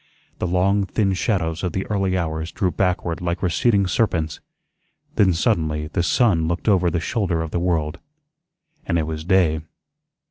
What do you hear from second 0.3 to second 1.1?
The long,